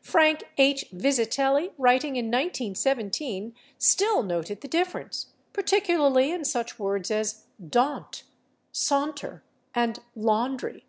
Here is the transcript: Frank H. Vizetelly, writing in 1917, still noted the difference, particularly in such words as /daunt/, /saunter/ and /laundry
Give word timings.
Frank 0.00 0.44
H. 0.56 0.86
Vizetelly, 0.94 1.72
writing 1.76 2.16
in 2.16 2.28
1917, 2.30 3.54
still 3.76 4.22
noted 4.22 4.62
the 4.62 4.66
difference, 4.66 5.26
particularly 5.52 6.30
in 6.32 6.46
such 6.46 6.78
words 6.78 7.10
as 7.10 7.44
/daunt/, 7.62 8.22
/saunter/ 8.72 9.42
and 9.74 10.00
/laundry 10.16 10.84